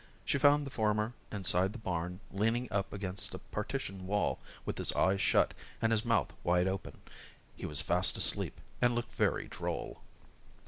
[0.25, 4.91] She found the former inside the barn leaning up against a partition wall with his
[4.93, 6.97] eyes shut and his mouth wide open.
[7.55, 10.01] He was fast asleep and looked very droll.